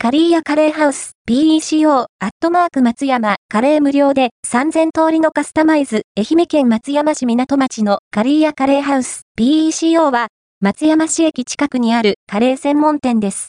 [0.00, 10.28] カリーヤカレーハウス PECO アットマーク松山カレー無料で3000通りのカスタマイズ愛媛県松山市港町のカリーヤカレーハウス PECO は
[10.60, 13.46] 松山市駅近くにあるカレー専門店です。